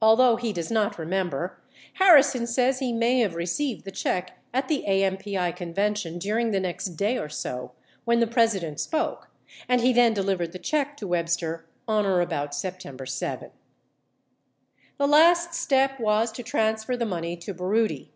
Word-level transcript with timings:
Although 0.00 0.36
he 0.36 0.50
does 0.50 0.70
not 0.70 0.98
remember, 0.98 1.60
Harrison 1.96 2.46
says 2.46 2.78
he 2.78 2.90
may 2.90 3.18
have 3.20 3.34
received 3.34 3.84
the 3.84 3.90
check 3.90 4.38
at 4.54 4.66
the 4.66 4.82
AMPI 4.88 5.54
Convention 5.54 6.14
79 6.18 6.18
during 6.20 6.50
the 6.52 6.60
next 6.60 6.86
day 6.96 7.18
or 7.18 7.28
so— 7.28 7.72
when 8.06 8.20
the 8.20 8.26
President 8.26 8.80
spoke— 8.80 9.28
and 9.68 9.82
he 9.82 9.92
then 9.92 10.14
delivered 10.14 10.52
the 10.52 10.58
check 10.58 10.96
to 10.96 11.06
Webster 11.06 11.68
on 11.86 12.06
or 12.06 12.22
about 12.22 12.54
September 12.54 13.04
7. 13.04 13.48
80 13.48 13.54
The 14.96 15.06
last 15.06 15.52
step 15.52 16.00
was 16.00 16.32
to 16.32 16.42
transfer 16.42 16.96
the 16.96 17.04
money 17.04 17.36
to 17.36 17.52
Baroody. 17.52 18.10